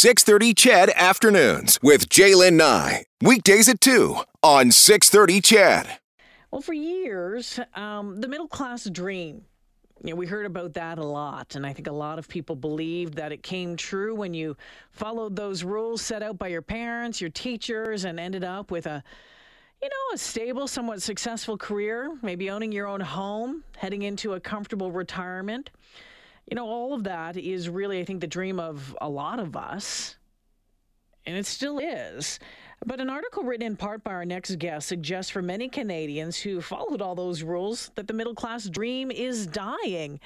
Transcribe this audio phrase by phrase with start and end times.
[0.00, 3.04] 630 CHED Afternoons with Jaylen Nye.
[3.20, 5.98] Weekdays at 2 on 630 CHED.
[6.50, 9.44] Well, for years, um, the middle class dream.
[10.02, 12.56] You know, we heard about that a lot, and I think a lot of people
[12.56, 14.56] believed that it came true when you
[14.90, 19.04] followed those rules set out by your parents, your teachers, and ended up with a,
[19.82, 24.40] you know, a stable, somewhat successful career, maybe owning your own home, heading into a
[24.40, 25.68] comfortable retirement.
[26.50, 29.56] You know, all of that is really, I think, the dream of a lot of
[29.56, 30.16] us,
[31.24, 32.40] and it still is.
[32.84, 36.60] But an article written in part by our next guest suggests for many Canadians who
[36.60, 40.18] followed all those rules that the middle class dream is dying.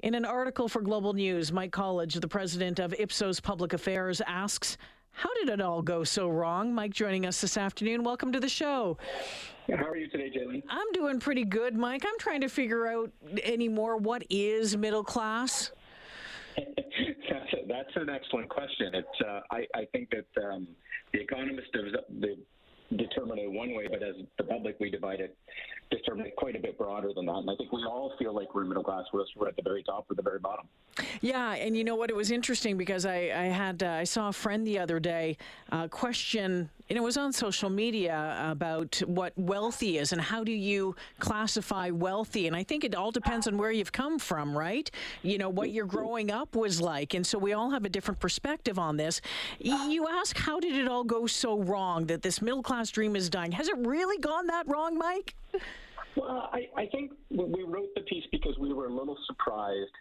[0.00, 4.76] In an article for Global News, Mike Colledge, the president of Ipsos Public Affairs, asks,
[5.12, 6.74] How did it all go so wrong?
[6.74, 8.02] Mike joining us this afternoon.
[8.02, 8.96] Welcome to the show.
[9.68, 10.62] How are you today, Jalen?
[10.68, 12.04] I'm doing pretty good, Mike.
[12.06, 13.12] I'm trying to figure out
[13.44, 15.70] anymore what is middle class.
[16.56, 18.94] that's, a, that's an excellent question.
[18.94, 20.66] It's uh, I, I think that um,
[21.12, 21.84] the economists have
[22.96, 25.36] determine it one way, but as the public, we divide it,
[25.90, 27.36] determine it quite a bit broader than that.
[27.36, 29.04] And I think we all feel like we're middle class.
[29.12, 30.66] We're at the very top or the very bottom.
[31.20, 32.10] Yeah, and you know what?
[32.10, 35.36] It was interesting because I, I had uh, I saw a friend the other day
[35.70, 40.52] uh, question, and it was on social media about what wealthy is and how do
[40.52, 42.46] you classify wealthy.
[42.46, 44.90] And I think it all depends on where you've come from, right?
[45.22, 48.20] You know what your growing up was like, and so we all have a different
[48.20, 49.22] perspective on this.
[49.58, 53.30] You ask, how did it all go so wrong that this middle class dream is
[53.30, 53.52] dying?
[53.52, 55.34] Has it really gone that wrong, Mike?
[56.14, 59.92] Well, I, I think we wrote the piece because we were a little surprised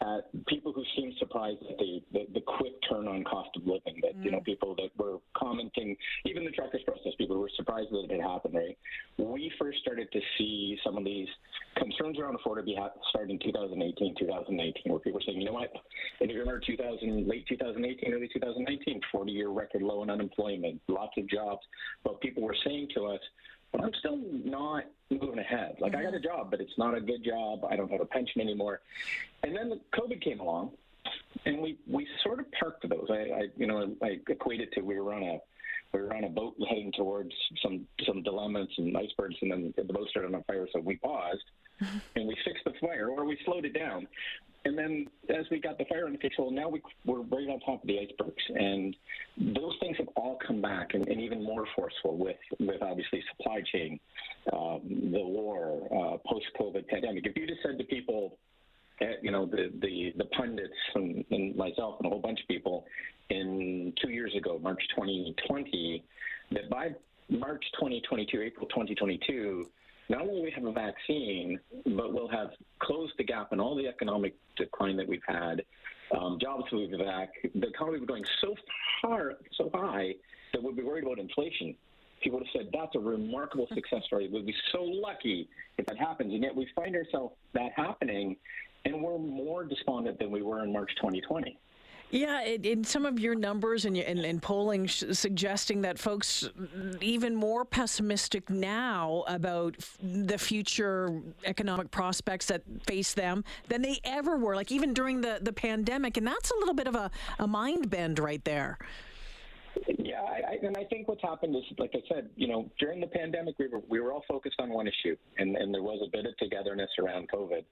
[0.00, 4.00] at people who seemed surprised at the, the, the quick turn on cost of living.
[4.02, 4.24] That mm.
[4.24, 4.44] you know, mm.
[4.44, 8.54] people that were commenting, even the truckers process, people were surprised that it had happened.
[8.54, 8.78] Right?
[9.18, 11.28] We first started to see some of these
[11.76, 12.76] concerns around affordability
[13.10, 15.72] start in 2018, 2019, where people were saying, you know what,
[16.20, 21.12] if you remember 2000, late 2018, early 2019, 40 year record low in unemployment, lots
[21.18, 21.60] of jobs,
[22.04, 23.20] but people were saying to us
[23.72, 25.76] but I'm still not moving ahead.
[25.80, 26.00] Like mm-hmm.
[26.00, 26.24] I got a mm-hmm.
[26.24, 27.64] job, but it's not a good job.
[27.68, 28.80] I don't have a pension anymore.
[29.42, 30.72] And then the COVID came along,
[31.44, 33.06] and we we sort of parked those.
[33.10, 35.38] I, I you know I equate it to we were on a
[35.92, 37.32] we were on a boat heading towards
[37.62, 41.44] some some dilemmas and icebergs, and then the boat started on fire, so we paused
[41.80, 44.06] and we fixed the fire, or we slowed it down.
[44.66, 47.82] And then as we got the fire under control, now we, we're right on top
[47.82, 48.42] of the icebergs.
[48.48, 48.96] And
[49.38, 53.62] those things have all come back and, and even more forceful with, with obviously supply
[53.72, 54.00] chain,
[54.52, 54.80] um,
[55.12, 57.26] the war, uh, post COVID pandemic.
[57.26, 58.38] If you just said to people,
[59.00, 62.48] uh, you know, the, the, the pundits and, and myself and a whole bunch of
[62.48, 62.86] people
[63.30, 66.02] in two years ago, March 2020,
[66.50, 66.88] that by
[67.30, 69.68] March 2022, April 2022,
[70.08, 73.74] not only will we have a vaccine, but we'll have closed the gap in all
[73.74, 75.62] the economic decline that we've had.
[76.16, 77.30] Um, jobs will be back.
[77.54, 78.54] The economy will be going so
[79.02, 80.14] far, so high
[80.52, 81.74] that we'll be worried about inflation.
[82.22, 84.28] People would have said that's a remarkable success story.
[84.32, 88.36] We'd be so lucky if that happens, and yet we find ourselves that happening,
[88.84, 91.58] and we're more despondent than we were in March 2020.
[92.10, 96.48] Yeah, in some of your numbers and, and, and polling sh- suggesting that folks
[97.00, 103.98] even more pessimistic now about f- the future economic prospects that face them than they
[104.04, 106.16] ever were, like even during the, the pandemic.
[106.16, 108.78] And that's a little bit of a, a mind bend right there.
[109.98, 113.08] Yeah, I, and I think what's happened is, like I said, you know, during the
[113.08, 116.10] pandemic, we were we were all focused on one issue, and, and there was a
[116.10, 117.64] bit of togetherness around COVID.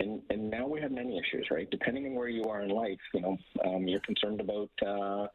[0.00, 1.68] And, and now we have many issues, right?
[1.70, 5.26] Depending on where you are in life, you know, um, you're concerned about uh,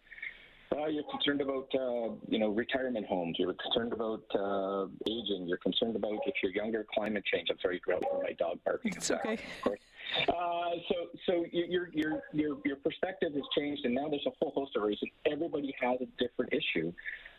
[0.75, 3.35] uh, you're concerned about uh, you know retirement homes.
[3.37, 5.45] You're concerned about uh, aging.
[5.47, 7.49] You're concerned about if you're younger, climate change.
[7.51, 8.93] I'm sorry, for my dog barking.
[8.95, 9.37] It's okay.
[10.27, 14.51] Uh, so so your your your your perspective has changed, and now there's a whole
[14.53, 15.09] host of reasons.
[15.25, 16.91] Everybody has a different issue,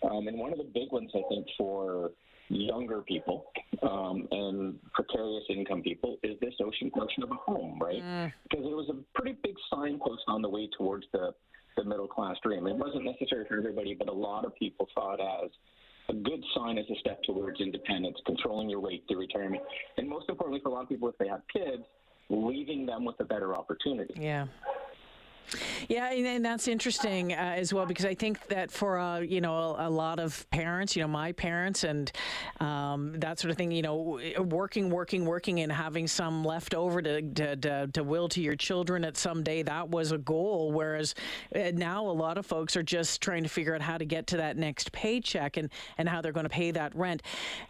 [0.03, 2.11] um, and one of the big ones I think for
[2.49, 3.45] younger people
[3.95, 8.03] um, and precarious income people is this ocean notion of a home, right?
[8.03, 8.33] Mm.
[8.43, 11.33] Because it was a pretty big signpost on the way towards the,
[11.77, 12.67] the middle class dream.
[12.67, 15.51] It wasn't necessary for everybody, but a lot of people saw it as
[16.09, 19.63] a good sign as a step towards independence, controlling your weight through retirement,
[19.97, 21.85] and most importantly for a lot of people, if they have kids,
[22.29, 24.15] leaving them with a better opportunity.
[24.19, 24.47] Yeah.
[25.89, 29.55] Yeah, and that's interesting uh, as well because I think that for uh, you know
[29.55, 32.11] a, a, lot of parents, you know my parents and
[32.61, 37.01] um, that sort of thing, you know, working, working, working, and having some left over
[37.03, 40.73] to, to, to, to will to your children at some day that was a goal.
[40.73, 41.15] Whereas
[41.55, 44.27] uh, now a lot of folks are just trying to figure out how to get
[44.29, 47.23] to that next paycheck and and how they're going to pay that rent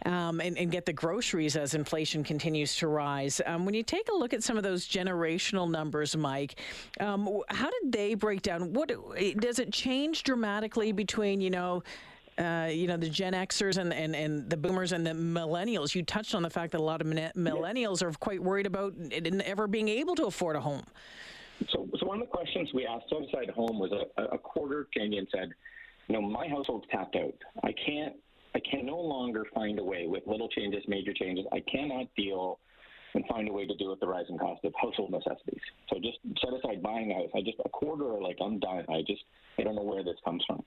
[0.05, 3.39] um, and, and, get the groceries as inflation continues to rise.
[3.45, 6.59] Um, when you take a look at some of those generational numbers, Mike,
[6.99, 8.73] um, how how did they break down?
[8.73, 8.91] What
[9.37, 11.83] does it change dramatically between you know?
[12.37, 15.95] Uh, you know the Gen Xers and, and and the Boomers and the Millennials.
[15.95, 18.93] You touched on the fact that a lot of Millennials are quite worried about
[19.45, 20.83] ever being able to afford a home.
[21.69, 25.27] So, so one of the questions we asked outside home was a, a quarter Canadian
[25.33, 25.53] said,
[26.09, 27.35] "You know, my household's tapped out.
[27.63, 28.15] I can't,
[28.53, 31.45] I can no longer find a way with little changes, major changes.
[31.53, 32.59] I cannot deal."
[33.15, 35.61] And find a way to deal with the rising cost of household necessities.
[35.89, 37.29] So just set aside buying a house.
[37.35, 38.85] I just a quarter, like I'm done.
[38.89, 39.23] I just
[39.57, 40.63] I don't know where this comes from.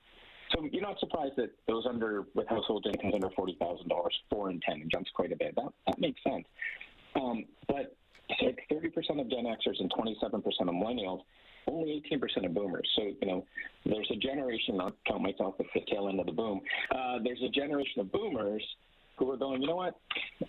[0.55, 4.51] So you're not surprised that those under with household incomes under forty thousand dollars, four
[4.51, 5.55] in ten, jumps quite a bit.
[5.57, 6.45] That that makes sense.
[7.15, 7.95] Um, but
[8.43, 11.21] like thirty percent of Gen Xers and twenty seven percent of millennials,
[11.69, 12.89] only 18% of boomers.
[12.97, 13.45] So, you know,
[13.85, 16.61] there's a generation, I'll count myself at the tail end of the boom,
[16.91, 18.63] uh, there's a generation of boomers
[19.19, 19.99] who are going, you know what,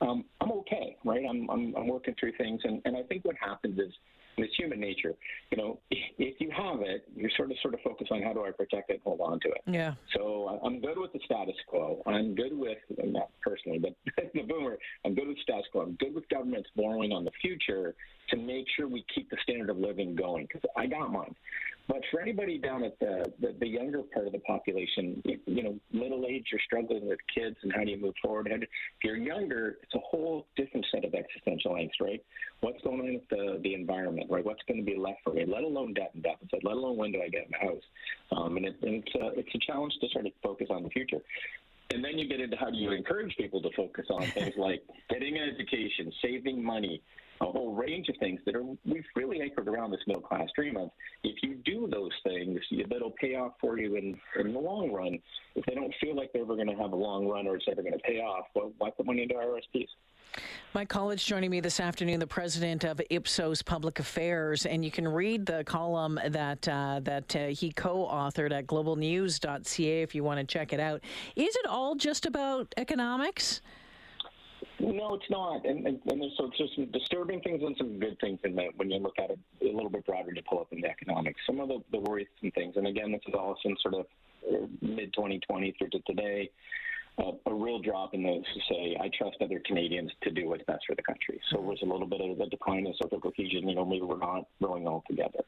[0.01, 1.24] um, I'm okay, right?
[1.30, 2.62] I'm, I'm, I'm working through things.
[2.63, 3.92] And, and I think what happens is
[4.44, 5.13] it's human nature.
[5.51, 8.45] You know, if you have it, you're sort of sort of focus on how do
[8.45, 9.62] I protect it, and hold on to it.
[9.66, 9.94] Yeah.
[10.16, 12.01] So I'm good with the status quo.
[12.06, 13.95] I'm good with not personally, but
[14.33, 14.77] the boomer.
[15.06, 15.81] I'm good with status quo.
[15.81, 17.95] I'm good with governments borrowing on the future
[18.30, 21.36] to make sure we keep the standard of living going because I got mine.
[21.89, 25.75] But for anybody down at the, the, the younger part of the population, you, know,
[25.91, 28.45] middle age, you're struggling with kids and how do you move forward.
[28.45, 28.69] And if
[29.03, 32.24] you're younger, it's a whole different set of existential angst, right?
[32.62, 34.45] What's going on with the, the environment, right?
[34.45, 37.12] What's going to be left for me, let alone debt and deficit, let alone when
[37.12, 37.83] do I get in a house?
[38.38, 40.89] Um, and, it, and it's, a, it's a challenge to sort of focus on the
[40.89, 41.21] future.
[41.91, 44.83] And then you get into how do you encourage people to focus on things like
[45.09, 47.01] getting an education, saving money,
[47.41, 50.77] a whole range of things that are we've really anchored around this middle class dream
[50.77, 50.91] of
[51.24, 52.59] if you do those things,
[52.89, 55.19] that'll pay off for you in, in the long run.
[55.56, 57.65] If they don't feel like they're ever going to have a long run or it's
[57.71, 59.88] ever going to pay off, well, why put money into RSPs?
[60.74, 65.08] Mike Colledge joining me this afternoon, the president of Ipsos Public Affairs, and you can
[65.08, 70.46] read the column that uh, that uh, he co-authored at globalnews.ca if you want to
[70.46, 71.02] check it out.
[71.36, 73.62] Is it all just about economics?
[74.80, 75.66] No, it's not.
[75.66, 78.78] And, and, and there's, so there's some disturbing things and some good things in that
[78.78, 81.40] when you look at it a little bit broader to pull up in the economics.
[81.46, 84.06] Some of the, the worrisome things, and again, this is all since sort of
[84.48, 86.50] uh, mid 2020 through to today,
[87.19, 90.63] uh, a real drop in those who say, I trust other Canadians to do what's
[90.63, 91.39] best for the country.
[91.51, 93.68] So there's a little bit of a decline in social cohesion.
[93.68, 95.39] You know, maybe we're not growing all together.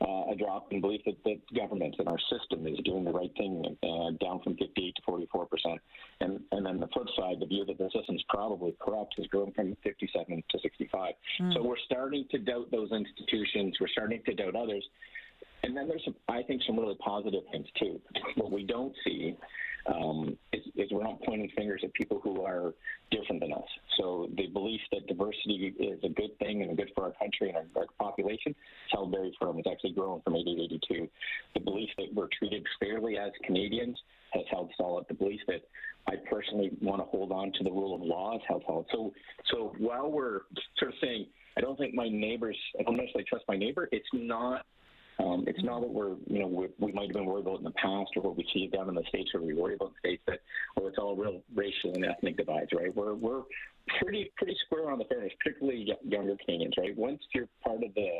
[0.00, 3.32] Uh, a drop in belief that the government and our system is doing the right
[3.36, 5.80] thing, uh, down from 58 to 44 percent.
[6.20, 9.26] And, and then the flip side, the view that the system is probably corrupt has
[9.26, 11.14] grown from 57 to 65.
[11.40, 11.54] Mm.
[11.54, 13.76] So we're starting to doubt those institutions.
[13.80, 14.84] We're starting to doubt others.
[15.62, 18.00] And then there's, some, I think, some really positive things too.
[18.36, 19.36] What we don't see
[19.92, 22.74] um, is, is, we're not pointing fingers at people who are
[23.10, 23.68] different than us.
[23.98, 27.56] So the belief that diversity is a good thing and good for our country and
[27.56, 29.58] our, our population is held very firm.
[29.58, 30.62] It's actually grown from 80 to
[30.96, 31.08] 82.
[31.54, 33.98] The belief that we're treated fairly as Canadians
[34.32, 35.06] has held solid.
[35.08, 35.62] The belief that
[36.08, 38.86] I personally want to hold on to the rule of law has held solid.
[38.92, 39.12] So,
[39.50, 40.40] so while we're
[40.78, 44.06] sort of saying, I don't think my neighbors, I don't necessarily trust my neighbor, it's
[44.12, 44.66] not
[45.18, 47.64] um, it's not what we're, you know, we, we might have been worried about in
[47.64, 50.22] the past or what we see down in the states where we worry about states
[50.26, 50.40] that,
[50.76, 52.94] well, it's all real racial and ethnic divides, right?
[52.94, 53.42] We're, we're
[54.00, 56.96] pretty, pretty square on the fairness, particularly younger Canadians, right?
[56.96, 58.10] Once you're part of the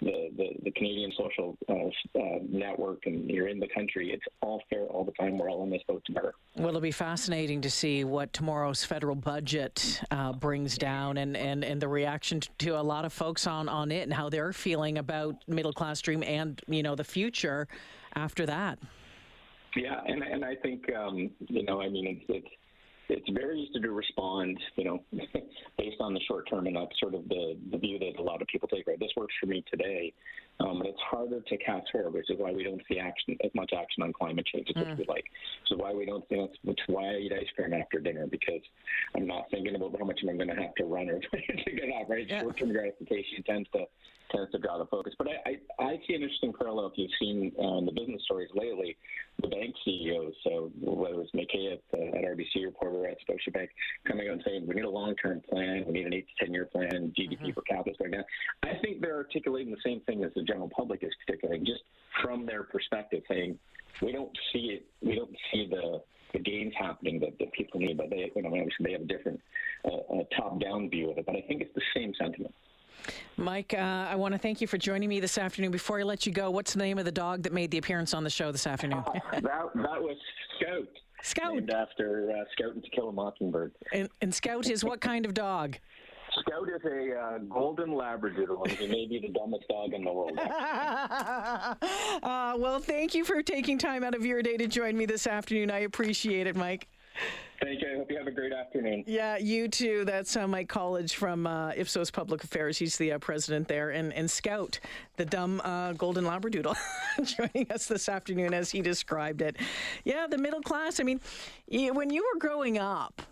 [0.00, 4.60] the, the, the Canadian social uh, uh, network and you're in the country, it's all
[4.68, 5.38] fair all the time.
[5.38, 6.34] We're all in this boat together.
[6.56, 11.64] Well, it'll be fascinating to see what tomorrow's federal budget uh, brings down and, and,
[11.64, 14.98] and the reaction to a lot of folks on, on it and how they're feeling
[14.98, 17.66] about middle class dream and, you know, the future
[18.14, 18.78] after that.
[19.74, 22.54] Yeah, and, and I think, um, you know, I mean, it's, it's
[23.08, 25.02] it's very easy to respond, you know,
[25.78, 28.40] based on the short term, and that's sort of the, the view that a lot
[28.40, 28.86] of people take.
[28.86, 30.12] Right, this works for me today,
[30.60, 33.50] um, and it's harder to cast forward, which is why we don't see action as
[33.54, 34.98] much action on climate change as mm.
[34.98, 35.24] we like.
[35.66, 38.62] So why we don't see that's, that's why I eat ice cream after dinner because
[39.16, 41.90] I'm not thinking about how much I'm going to have to run or to get
[41.90, 42.08] off.
[42.08, 42.42] Right, yeah.
[42.42, 43.84] short term gratification tends to
[44.34, 45.14] tends to draw the focus.
[45.18, 48.48] But I, I, I see an interesting parallel if you've seen uh, the business stories
[48.54, 48.96] lately,
[49.40, 53.68] the bank CEOs, so whether it's McKay at, uh, at RBC Reporter at Scotiabank,
[54.06, 56.66] coming out and saying we need a long-term plan, we need an eight to ten-year
[56.66, 57.50] plan, GDP mm-hmm.
[57.50, 58.24] per capita going down.
[58.62, 61.82] I think they're articulating the same thing as the general public is articulating, just
[62.22, 63.58] from their perspective, saying
[64.02, 67.96] we don't see it, we don't see the the gains happening that, that people need,
[67.96, 69.40] but they, you know, obviously they have a different
[69.84, 71.24] uh, top-down view of it.
[71.24, 72.52] But I think it's the same sentiment.
[73.36, 73.80] Mike, uh,
[74.10, 75.70] I want to thank you for joining me this afternoon.
[75.70, 78.14] Before I let you go, what's the name of the dog that made the appearance
[78.14, 79.04] on the show this afternoon?
[79.06, 80.16] Uh, that, that was
[80.60, 80.88] Scout.
[81.22, 81.54] Scout.
[81.54, 83.72] Named after uh, Scout and To Kill a Mockingbird.
[83.92, 85.78] And, and Scout is what kind of dog?
[86.40, 90.12] Scout is a uh, golden Labradoodle, and he may be the dumbest dog in the
[90.12, 90.36] world.
[90.38, 91.76] uh,
[92.58, 95.70] well, thank you for taking time out of your day to join me this afternoon.
[95.70, 96.88] I appreciate it, Mike.
[97.60, 97.92] Thank you.
[97.92, 99.04] I hope you have a great afternoon.
[99.06, 100.04] Yeah, you too.
[100.04, 102.76] That's uh, Mike Colledge from uh, Ipsos Public Affairs.
[102.78, 103.90] He's the uh, president there.
[103.90, 104.80] And, and Scout,
[105.16, 106.76] the dumb uh, golden Labradoodle,
[107.24, 109.56] joining us this afternoon as he described it.
[110.04, 111.00] Yeah, the middle class.
[111.00, 111.20] I mean,
[111.68, 113.22] when you were growing up,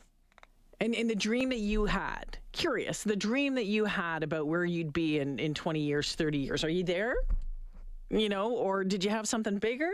[0.81, 4.64] and, and the dream that you had, curious, the dream that you had about where
[4.64, 7.14] you'd be in, in 20 years, 30 years, are you there?
[8.11, 9.93] You know, or did you have something bigger?